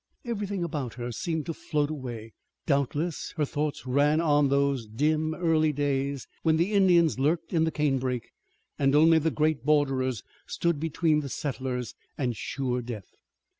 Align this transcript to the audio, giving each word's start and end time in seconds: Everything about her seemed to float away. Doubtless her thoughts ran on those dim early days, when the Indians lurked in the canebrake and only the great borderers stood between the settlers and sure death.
Everything 0.25 0.63
about 0.63 0.95
her 0.95 1.11
seemed 1.11 1.45
to 1.45 1.53
float 1.53 1.91
away. 1.91 2.33
Doubtless 2.65 3.35
her 3.37 3.45
thoughts 3.45 3.85
ran 3.85 4.19
on 4.19 4.49
those 4.49 4.87
dim 4.87 5.35
early 5.35 5.71
days, 5.71 6.27
when 6.41 6.57
the 6.57 6.73
Indians 6.73 7.19
lurked 7.19 7.53
in 7.53 7.65
the 7.65 7.71
canebrake 7.71 8.31
and 8.79 8.95
only 8.95 9.19
the 9.19 9.29
great 9.29 9.63
borderers 9.63 10.23
stood 10.47 10.79
between 10.79 11.19
the 11.19 11.29
settlers 11.29 11.93
and 12.17 12.35
sure 12.35 12.81
death. 12.81 13.11